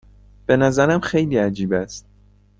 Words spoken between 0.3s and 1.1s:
به نظرم